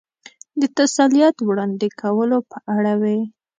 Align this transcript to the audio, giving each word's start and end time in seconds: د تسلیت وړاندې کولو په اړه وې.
د 0.59 0.61
تسلیت 0.77 1.35
وړاندې 1.47 1.87
کولو 2.01 2.37
په 2.51 2.57
اړه 2.75 2.93
وې. 3.01 3.19